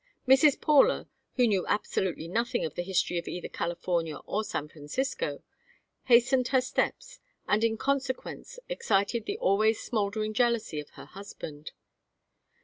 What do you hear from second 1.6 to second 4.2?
absolutely nothing of the history of either California